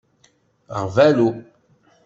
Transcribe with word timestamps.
Ɣbalu 0.81 1.27